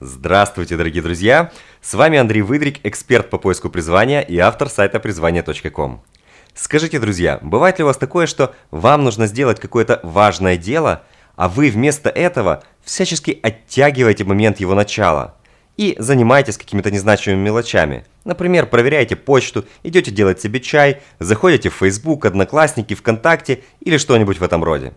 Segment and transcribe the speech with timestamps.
[0.00, 1.50] Здравствуйте, дорогие друзья!
[1.80, 6.04] С вами Андрей Выдрик, эксперт по поиску призвания и автор сайта призвание.ком.
[6.54, 11.02] Скажите, друзья, бывает ли у вас такое, что вам нужно сделать какое-то важное дело,
[11.34, 15.34] а вы вместо этого всячески оттягиваете момент его начала
[15.76, 18.06] и занимаетесь какими-то незначимыми мелочами?
[18.28, 24.42] Например, проверяете почту, идете делать себе чай, заходите в Facebook, Одноклассники, ВКонтакте или что-нибудь в
[24.42, 24.92] этом роде.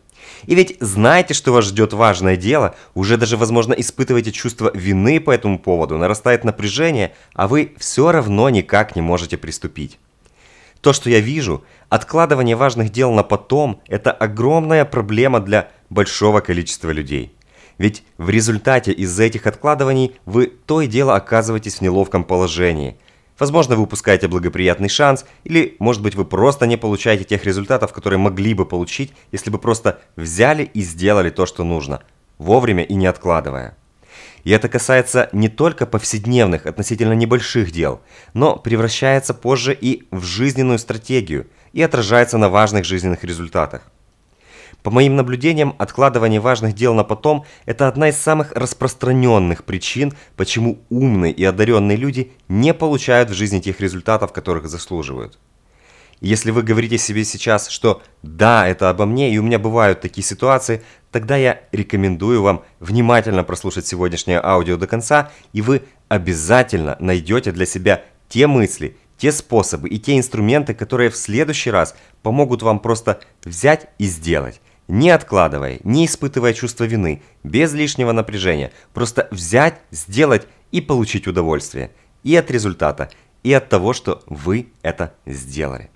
[0.47, 5.31] И ведь знаете, что вас ждет важное дело, уже даже, возможно, испытываете чувство вины по
[5.31, 9.97] этому поводу, нарастает напряжение, а вы все равно никак не можете приступить.
[10.81, 16.91] То, что я вижу, откладывание важных дел на потом– это огромная проблема для большого количества
[16.91, 17.33] людей.
[17.77, 22.97] Ведь в результате из-за этих откладываний вы то и дело оказываетесь в неловком положении–
[23.41, 28.19] Возможно, вы упускаете благоприятный шанс, или, может быть, вы просто не получаете тех результатов, которые
[28.19, 32.03] могли бы получить, если бы просто взяли и сделали то, что нужно,
[32.37, 33.75] вовремя и не откладывая.
[34.43, 38.01] И это касается не только повседневных, относительно небольших дел,
[38.35, 43.91] но превращается позже и в жизненную стратегию и отражается на важных жизненных результатах.
[44.83, 50.79] По моим наблюдениям, откладывание важных дел на потом– это одна из самых распространенных причин, почему
[50.89, 55.37] умные и одаренные люди не получают в жизни тех результатов, которых заслуживают.
[56.19, 60.23] если вы говорите себе сейчас, что «да, это обо мне, и у меня бывают такие
[60.23, 67.51] ситуации», тогда я рекомендую вам внимательно прослушать сегодняшнее аудио до конца, и вы обязательно найдете
[67.51, 72.79] для себя те мысли, те способы и те инструменты, которые в следующий раз помогут вам
[72.79, 79.79] просто взять и сделать не откладывая, не испытывая чувство вины, без лишнего напряжения, просто взять,
[79.89, 81.91] сделать и получить удовольствие.
[82.23, 83.09] И от результата,
[83.41, 85.89] и от того, что вы это сделали.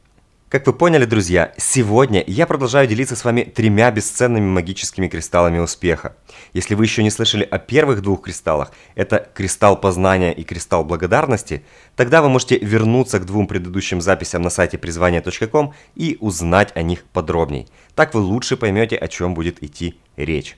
[0.56, 6.16] Как вы поняли, друзья, сегодня я продолжаю делиться с вами тремя бесценными магическими кристаллами успеха.
[6.54, 11.66] Если вы еще не слышали о первых двух кристаллах, это кристалл познания и кристалл благодарности,
[11.98, 17.04] тогда вы можете вернуться к двум предыдущим записям на сайте призвания.ком и узнать о них
[17.04, 17.68] подробней.
[17.94, 20.58] Так вы лучше поймете, о чем будет идти речь.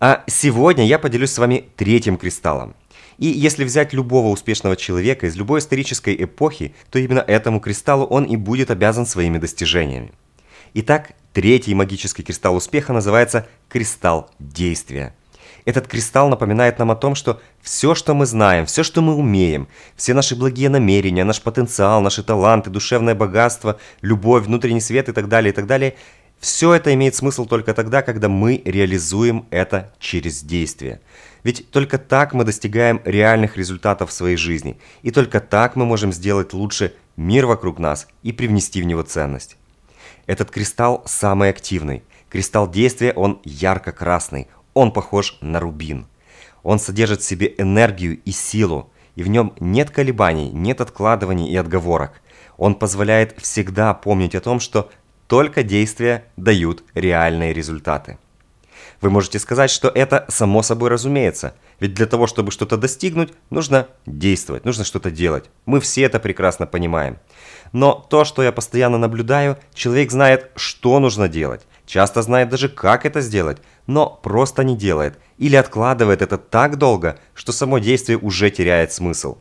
[0.00, 2.74] А сегодня я поделюсь с вами третьим кристаллом–
[3.18, 8.24] и если взять любого успешного человека из любой исторической эпохи, то именно этому кристаллу он
[8.24, 10.12] и будет обязан своими достижениями.
[10.74, 15.14] Итак, третий магический кристалл успеха называется кристалл действия.
[15.64, 19.68] Этот кристалл напоминает нам о том, что все, что мы знаем, все, что мы умеем,
[19.96, 25.28] все наши благие намерения, наш потенциал, наши таланты, душевное богатство, любовь, внутренний свет и так
[25.28, 25.96] далее, и так далее,
[26.40, 31.00] все это имеет смысл только тогда, когда мы реализуем это через действие.
[31.42, 36.12] Ведь только так мы достигаем реальных результатов в своей жизни, и только так мы можем
[36.12, 39.56] сделать лучше мир вокруг нас и привнести в него ценность.
[40.26, 42.02] Этот кристалл самый активный.
[42.28, 46.06] Кристалл действия, он ярко-красный, он похож на рубин.
[46.62, 51.56] Он содержит в себе энергию и силу, и в нем нет колебаний, нет откладываний и
[51.56, 52.20] отговорок.
[52.58, 54.90] Он позволяет всегда помнить о том, что
[55.28, 58.18] только действия дают реальные результаты.
[59.00, 63.86] Вы можете сказать, что это само собой разумеется, ведь для того, чтобы что-то достигнуть, нужно
[64.06, 65.50] действовать, нужно что-то делать.
[65.66, 67.18] Мы все это прекрасно понимаем.
[67.72, 73.06] Но то, что я постоянно наблюдаю, человек знает, что нужно делать, часто знает даже, как
[73.06, 78.50] это сделать, но просто не делает или откладывает это так долго, что само действие уже
[78.50, 79.38] теряет смысл.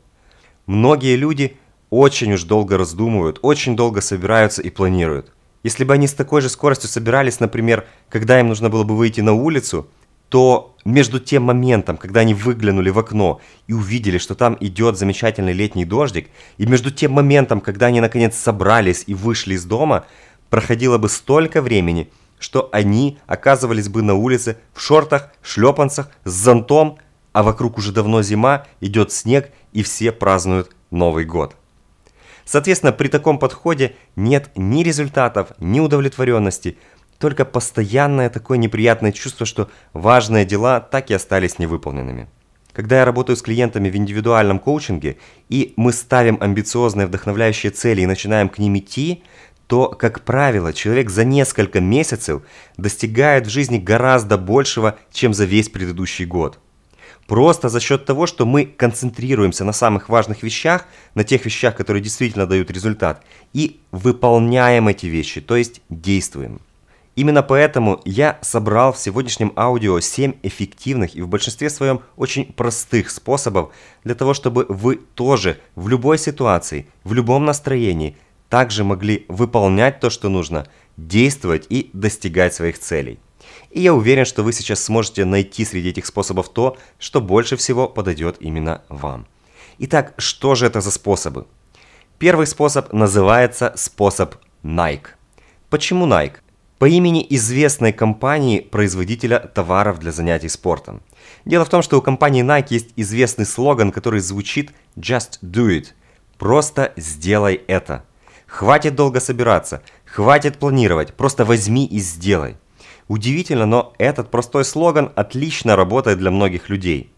[0.67, 1.57] Многие люди
[1.89, 5.31] очень уж долго раздумывают, очень долго собираются и планируют.
[5.63, 9.21] Если бы они с такой же скоростью собирались, например, когда им нужно было бы выйти
[9.21, 9.87] на улицу,
[10.29, 15.53] то между тем моментом, когда они выглянули в окно и увидели, что там идет замечательный
[15.53, 20.05] летний дождик, и между тем моментом, когда они наконец собрались и вышли из дома,
[20.49, 22.09] проходило бы столько времени,
[22.39, 26.97] что они оказывались бы на улице в шортах, шлепанцах, с зонтом,
[27.33, 31.55] а вокруг уже давно зима, идет снег и все празднуют Новый год.
[32.47, 36.77] Соответственно, при таком подходе нет ни результатов, ни удовлетворенности,
[37.19, 42.27] только постоянное такое неприятное чувство, что важные дела так и остались невыполненными.
[42.71, 45.17] Когда я работаю с клиентами в индивидуальном коучинге,
[45.49, 49.23] и мы ставим амбициозные вдохновляющие цели и начинаем к ним идти,
[49.65, 52.43] то, как правило, человек за несколько месяцев
[52.77, 56.59] достигает в жизни гораздо большего, чем за весь предыдущий год.
[57.27, 62.01] Просто за счет того, что мы концентрируемся на самых важных вещах, на тех вещах, которые
[62.01, 63.21] действительно дают результат,
[63.53, 66.61] и выполняем эти вещи, то есть действуем.
[67.17, 73.09] Именно поэтому я собрал в сегодняшнем аудио 7 эффективных и в большинстве своем очень простых
[73.09, 78.15] способов для того, чтобы вы тоже в любой ситуации, в любом настроении
[78.49, 83.19] также могли выполнять то, что нужно, действовать и достигать своих целей.
[83.77, 87.87] И я уверен, что вы сейчас сможете найти среди этих способов то, что больше всего
[87.87, 89.27] подойдет именно вам.
[89.77, 91.45] Итак, что же это за способы?
[92.17, 94.33] Первый способ называется способ
[94.63, 95.09] Nike.
[95.69, 96.37] Почему Nike?
[96.79, 101.03] По имени известной компании производителя товаров для занятий спортом.
[101.45, 105.89] Дело в том, что у компании Nike есть известный слоган, который звучит «Just do it»–
[106.39, 108.03] «Просто сделай это».
[108.47, 112.55] Хватит долго собираться, хватит планировать, просто возьми и сделай.
[113.07, 117.11] Удивительно, но этот простой слоган отлично работает для многих людей.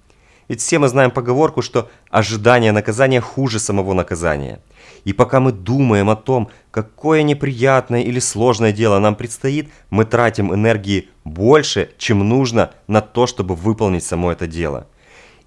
[0.47, 4.59] Ведь все мы знаем поговорку, что ожидание наказания хуже самого наказания.
[5.03, 10.53] И пока мы думаем о том, какое неприятное или сложное дело нам предстоит, мы тратим
[10.53, 14.87] энергии больше, чем нужно на то, чтобы выполнить само это дело.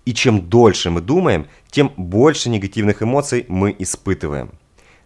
[0.04, 4.52] И чем дольше мы думаем, тем больше негативных эмоций мы испытываем.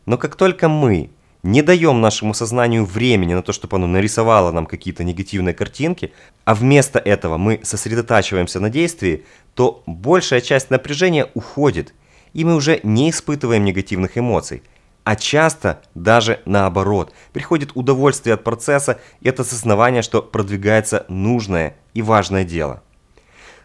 [0.05, 1.11] Но как только мы
[1.47, 6.13] не даем нашему сознанию времени на то, чтобы оно нарисовало нам какие-то негативные картинки,
[6.45, 11.95] а вместо этого мы сосредотачиваемся на действии, то большая часть напряжения уходит,
[12.33, 14.63] и мы уже не испытываем негативных эмоций.
[15.05, 22.03] А часто даже наоборот, приходит удовольствие от процесса и от осознавания, что продвигается нужное и
[22.03, 22.83] важное дело.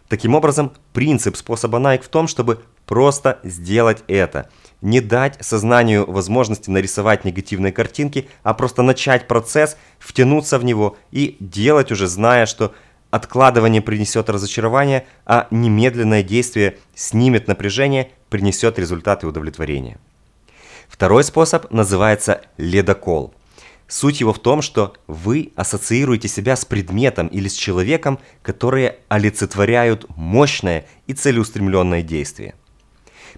[0.08, 4.48] Таким образом, принцип способа Nike в том, чтобы просто сделать это–
[4.82, 11.36] не дать сознанию возможности нарисовать негативные картинки, а просто начать процесс, втянуться в него и
[11.40, 12.74] делать уже зная, что
[13.10, 19.98] откладывание принесет разочарование, а немедленное действие снимет напряжение, принесет результаты удовлетворения.
[20.88, 23.32] Второй способ называется ледокол.
[23.86, 30.06] Суть его в том, что вы ассоциируете себя с предметом или с человеком, которые олицетворяют
[30.16, 32.54] мощное и целеустремленное действие.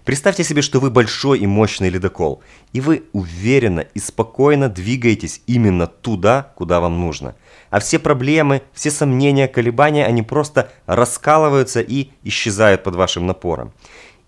[0.05, 2.43] Представьте себе, что вы большой и мощный ледокол,
[2.73, 7.35] и вы уверенно и спокойно двигаетесь именно туда, куда вам нужно.
[7.71, 13.73] А все проблемы, все сомнения, колебания, они просто раскалываются и исчезают под вашим напором.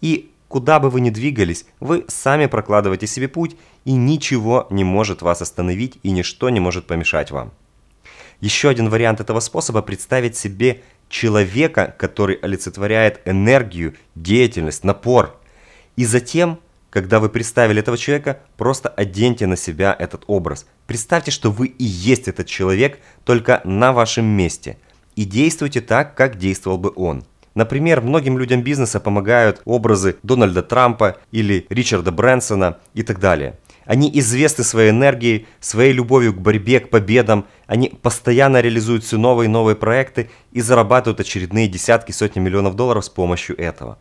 [0.01, 5.21] И куда бы вы ни двигались, вы сами прокладываете себе путь, и ничего не может
[5.21, 7.51] вас остановить, и ничто не может помешать вам.
[8.41, 15.39] Еще один вариант этого способа– представить себе человека, который олицетворяет энергию, деятельность, напор–
[15.97, 16.59] и затем,
[16.89, 20.65] когда вы представили этого человека, просто оденьте на себя этот образ.
[20.85, 24.77] Представьте, что вы и есть этот человек, только на вашем месте.
[25.15, 27.25] И действуйте так, как действовал бы он.
[27.55, 33.57] Например, многим людям бизнеса помогают образы Дональда Трампа или Ричарда Брэнсона и так далее.
[33.85, 37.45] Они известны своей энергией, своей любовью к борьбе, к победам.
[37.65, 43.05] Они постоянно реализуют все новые и новые проекты и зарабатывают очередные десятки, сотни миллионов долларов
[43.05, 43.97] с помощью этого.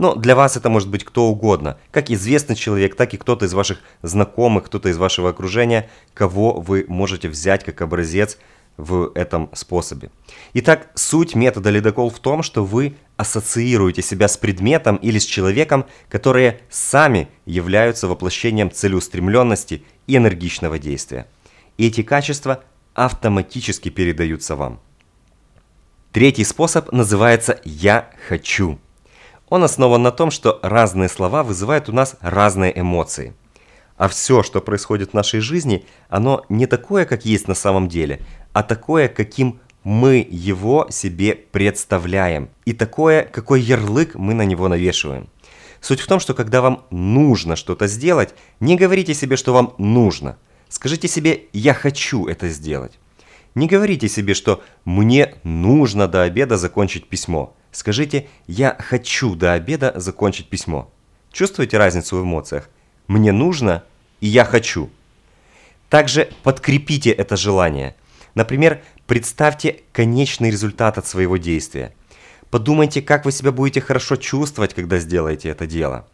[0.00, 3.52] Но для вас это может быть кто угодно, как известный человек, так и кто-то из
[3.52, 8.38] ваших знакомых, кто-то из вашего окружения, кого вы можете взять как образец
[8.78, 10.10] в этом способе.
[10.54, 15.84] Итак, суть метода ледокол в том, что вы ассоциируете себя с предметом или с человеком,
[16.08, 21.26] которые сами являются воплощением целеустремленности и энергичного действия.
[21.76, 22.64] И эти качества
[22.94, 24.80] автоматически передаются вам.
[26.10, 28.78] Третий способ называется «я хочу».
[29.50, 33.34] Он основан на том, что разные слова вызывают у нас разные эмоции.
[33.96, 38.20] А все, что происходит в нашей жизни, оно не такое, как есть на самом деле,
[38.52, 42.48] а такое, каким мы его себе представляем.
[42.64, 45.28] И такое, какой ярлык мы на него навешиваем.
[45.80, 50.38] Суть в том, что когда вам нужно что-то сделать, не говорите себе, что вам нужно.
[50.68, 52.98] Скажите себе «я хочу это сделать».
[53.56, 57.56] Не говорите себе, что «мне нужно до обеда закончить письмо».
[57.72, 60.90] Скажите «я хочу до обеда закончить письмо».
[61.32, 62.68] Чувствуете разницу в эмоциях?
[63.06, 63.84] «Мне нужно»
[64.20, 64.90] и «я хочу».
[65.88, 67.96] Также подкрепите это желание.
[68.34, 71.94] Например, представьте конечный результат от своего действия.
[72.50, 76.08] Подумайте, как вы себя будете хорошо чувствовать, когда сделаете это дело.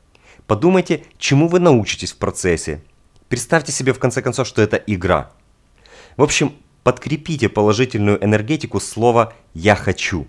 [0.47, 2.83] Подумайте, чему вы научитесь в процессе.
[3.29, 5.33] Представьте себе в конце концов, что это игра.
[6.17, 10.27] В общем, подкрепите положительную энергетику слова «я хочу».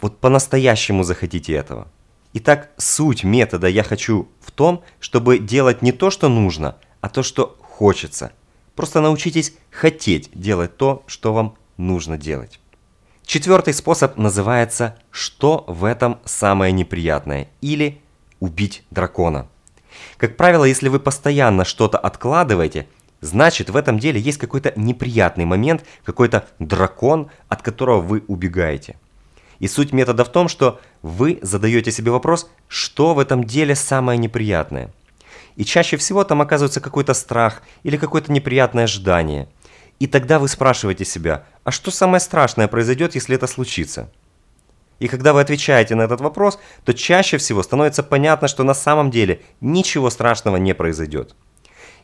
[0.00, 1.88] Вот по-настоящему захотите этого.
[2.34, 7.22] Итак, суть метода «я хочу» в том, чтобы делать не то, что нужно, а то,
[7.22, 8.32] что хочется.
[8.76, 12.60] Просто научитесь хотеть делать то, что вам нужно делать.
[13.24, 18.00] Четвертый способ называется «что в этом самое неприятное» или
[18.40, 19.48] «убить дракона».
[20.16, 22.86] Как правило, если вы постоянно что-то откладываете,
[23.20, 28.96] значит в этом деле есть какой-то неприятный момент, какой-то дракон, от которого вы убегаете–
[29.58, 34.18] и суть метода в том, что вы задаете себе вопрос, что в этом деле самое
[34.18, 34.92] неприятное.
[35.56, 39.48] И чаще всего там оказывается какой-то страх или какое-то неприятное ожидание.
[39.98, 44.10] И тогда вы спрашиваете себя, а что самое страшное произойдет, если это случится?
[45.00, 49.10] И когда вы отвечаете на этот вопрос, то чаще всего становится понятно, что на самом
[49.10, 51.34] деле ничего страшного не произойдет.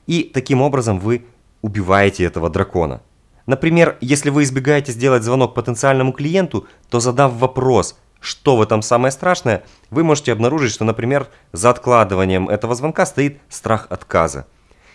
[0.07, 1.25] И таким образом вы
[1.63, 3.03] убиваете этого дракона.
[3.47, 9.13] Например, если вы избегаете сделать звонок потенциальному клиенту, то задав вопрос, что в этом самое
[9.13, 14.47] страшное, вы можете обнаружить, что, например, за откладыванием этого звонка стоит страх отказа.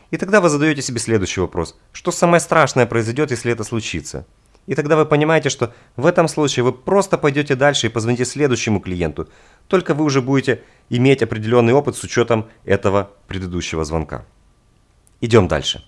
[0.09, 1.77] И тогда вы задаете себе следующий вопрос.
[1.91, 4.25] Что самое страшное произойдет, если это случится?
[4.65, 8.79] И тогда вы понимаете, что в этом случае вы просто пойдете дальше и позвоните следующему
[8.79, 9.29] клиенту.
[9.67, 14.25] Только вы уже будете иметь определенный опыт с учетом этого предыдущего звонка.
[15.21, 15.83] Идем дальше.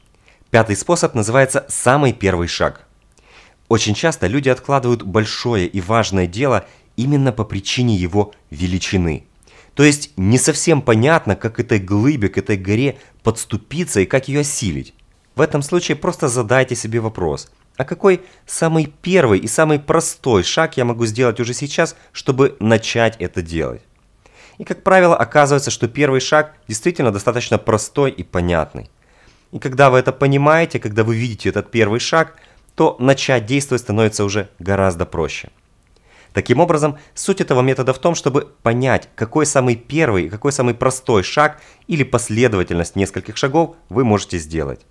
[0.52, 2.82] Пятый способ называется «самый первый шаг».
[3.70, 6.66] Очень часто люди откладывают большое и важное дело
[6.98, 9.26] именно по причине его величины.
[9.76, 14.42] То есть не совсем понятно, как этой глыбе, к этой горе подступиться и как ее
[14.42, 14.94] осилить.
[15.36, 20.76] В этом случае просто задайте себе вопрос, а какой самый первый и самый простой шаг
[20.76, 23.84] я могу сделать уже сейчас, чтобы начать это делать?
[24.58, 28.90] И как правило оказывается, что первый шаг действительно достаточно простой и понятный.
[29.52, 32.36] И когда вы это понимаете, когда вы видите этот первый шаг,
[32.76, 35.50] то начать действовать становится уже гораздо проще.
[36.34, 41.24] Таким образом, суть этого метода в том, чтобы понять, какой самый первый, какой самый простой
[41.24, 44.86] шаг или последовательность нескольких шагов вы можете сделать.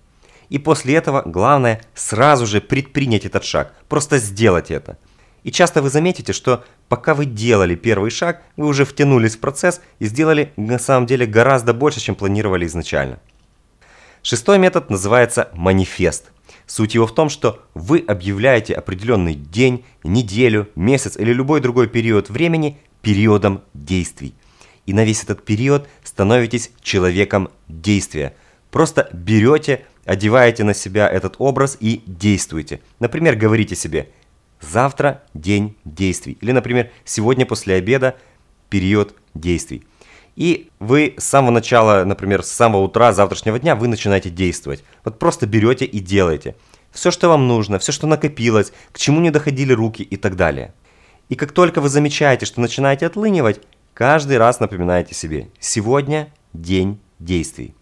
[0.49, 4.97] И после этого главное сразу же предпринять этот шаг, просто сделать это.
[5.43, 9.81] И часто вы заметите, что пока вы делали первый шаг, вы уже втянулись в процесс
[9.97, 13.19] и сделали на самом деле гораздо больше, чем планировали изначально.
[14.23, 16.31] Шестой метод называется манифест–
[16.71, 22.29] Суть его в том, что вы объявляете определенный день, неделю, месяц или любой другой период
[22.29, 24.33] времени периодом действий.
[24.85, 28.33] И на весь этот период становитесь человеком действия.
[28.69, 32.79] Просто берете, одеваете на себя этот образ и действуете.
[32.99, 34.07] Например, говорите себе
[34.61, 36.37] «завтра день действий».
[36.39, 38.15] Или, например, «сегодня после обеда
[38.69, 39.83] период действий».
[40.35, 44.83] И вы с самого начала, например, с самого утра завтрашнего дня вы начинаете действовать.
[45.03, 46.55] Вот просто берете и делаете.
[46.91, 50.73] Все, что вам нужно, все, что накопилось, к чему не доходили руки и так далее.
[51.29, 53.61] И как только вы замечаете, что начинаете отлынивать,
[53.93, 57.75] каждый раз напоминаете себе «сегодня день действий».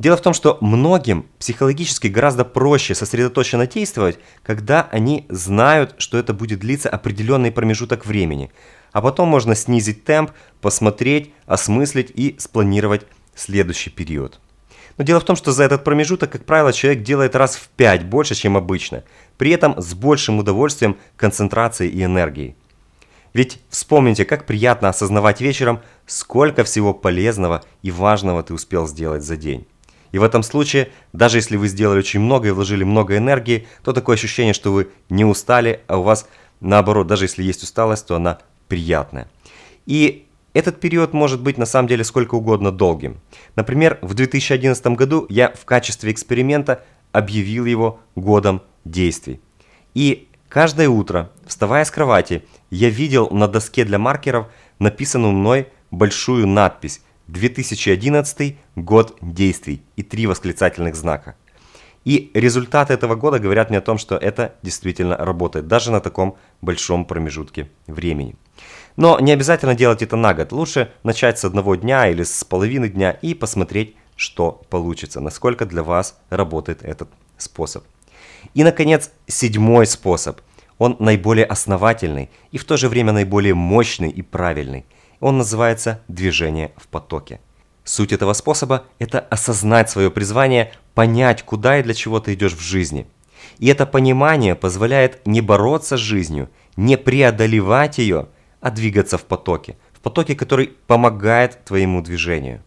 [0.00, 6.34] Дело в том, что многим психологически гораздо проще сосредоточенно действовать, когда они знают, что это
[6.34, 8.50] будет длиться определенный промежуток времени–
[8.92, 14.40] а потом можно снизить темп, посмотреть, осмыслить и спланировать следующий период.
[14.98, 18.04] Но дело в том, что за этот промежуток, как правило, человек делает раз в 5
[18.04, 19.04] больше, чем обычно,
[19.38, 22.56] при этом с большим удовольствием, концентрацией и энергией.
[23.32, 29.36] Ведь вспомните, как приятно осознавать вечером, сколько всего полезного и важного ты успел сделать за
[29.36, 29.66] день.
[30.12, 33.92] И в этом случае, даже если вы сделали очень много и вложили много энергии, то
[33.92, 36.28] такое ощущение, что вы не устали, а у вас
[36.60, 38.38] наоборот, даже если есть усталость, то она
[38.68, 39.28] приятное.
[39.86, 43.20] И этот период может быть на самом деле сколько угодно долгим.
[43.56, 49.40] Например, в 2011 году я в качестве эксперимента объявил его годом действий.
[49.94, 54.46] И каждое утро, вставая с кровати, я видел на доске для маркеров
[54.78, 61.36] написанную мной большую надпись 2011 год действий и три восклицательных знака.
[62.04, 66.36] И результаты этого года говорят мне о том, что это действительно работает, даже на таком
[66.62, 68.36] большом промежутке времени.
[68.96, 70.52] Но не обязательно делать это на год.
[70.52, 75.82] Лучше начать с одного дня или с половины дня и посмотреть, что получится, насколько для
[75.82, 77.84] вас работает этот способ.
[78.54, 80.40] И, наконец, седьмой способ.
[80.78, 84.86] Он наиболее основательный и в то же время наиболее мощный и правильный.
[85.20, 87.40] Он называется «движение в потоке».
[87.84, 92.60] Суть этого способа– это осознать свое призвание, понять, куда и для чего ты идешь в
[92.60, 93.06] жизни.
[93.58, 98.28] И это понимание позволяет не бороться с жизнью, не преодолевать ее–
[98.60, 102.62] а двигаться в потоке, в потоке, который помогает твоему движению.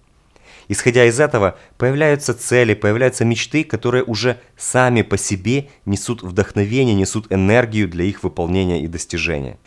[0.69, 7.31] Исходя из этого, появляются цели, появляются мечты, которые уже сами по себе несут вдохновение, несут
[7.31, 9.57] энергию для их выполнения и достижения.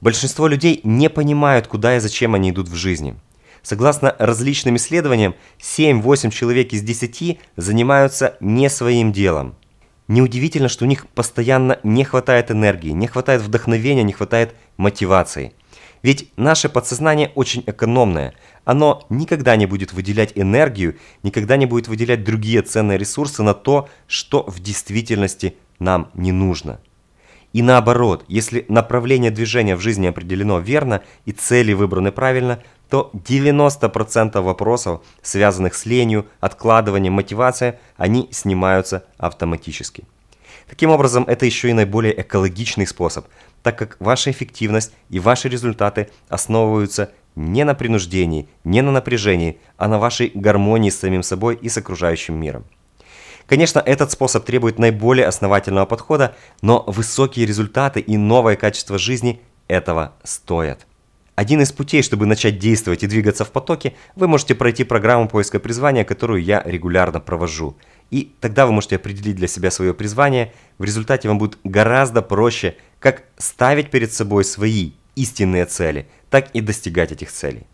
[0.00, 3.16] Большинство людей не понимают, куда и зачем они идут в жизни.
[3.62, 9.56] Согласно различным исследованиям, 7-8 человек из 10 занимаются не своим делом.
[10.06, 15.52] Неудивительно, что у них постоянно не хватает энергии, не хватает вдохновения, не хватает мотивации.
[16.02, 18.34] Ведь наше подсознание очень экономное.
[18.64, 23.88] Оно никогда не будет выделять энергию, никогда не будет выделять другие ценные ресурсы на то,
[24.06, 26.80] что в действительности нам не нужно.
[27.58, 34.40] И наоборот, если направление движения в жизни определено верно и цели выбраны правильно, то 90%
[34.40, 40.04] вопросов, связанных с ленью, откладыванием, мотивацией, они снимаются автоматически.
[40.68, 43.26] Таким образом, это еще и наиболее экологичный способ,
[43.64, 49.88] так как ваша эффективность и ваши результаты основываются не на принуждении, не на напряжении, а
[49.88, 52.66] на вашей гармонии с самим собой и с окружающим миром.
[53.48, 60.12] Конечно, этот способ требует наиболее основательного подхода, но высокие результаты и новое качество жизни этого
[60.22, 60.86] стоят.
[61.34, 65.60] Один из путей, чтобы начать действовать и двигаться в потоке, вы можете пройти программу поиска
[65.60, 67.74] призвания, которую я регулярно провожу.
[68.10, 70.52] И тогда вы можете определить для себя свое призвание.
[70.76, 76.60] В результате вам будет гораздо проще как ставить перед собой свои истинные цели, так и
[76.60, 77.66] достигать этих целей.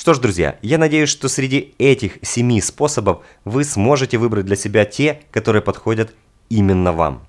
[0.00, 4.86] Что ж, друзья, я надеюсь, что среди этих семи способов вы сможете выбрать для себя
[4.86, 6.14] те, которые подходят
[6.48, 7.26] именно вам.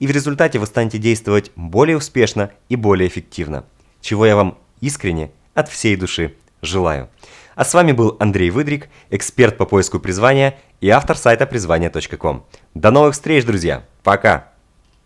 [0.00, 3.66] И в результате вы станете действовать более успешно и более эффективно,
[4.00, 7.08] чего я вам искренне, от всей души желаю.
[7.54, 12.44] А с вами был Андрей Выдрик, эксперт по поиску призвания и автор сайта призвания.ком.
[12.74, 13.84] До новых встреч, друзья!
[14.02, 14.57] Пока!